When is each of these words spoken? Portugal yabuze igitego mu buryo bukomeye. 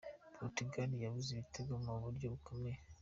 Portugal 0.37 0.89
yabuze 1.03 1.27
igitego 1.31 1.73
mu 1.85 1.93
buryo 2.03 2.27
bukomeye. 2.33 2.79